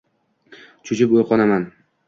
Cho’chib 0.89 1.15
uyg’onaman 1.19 1.71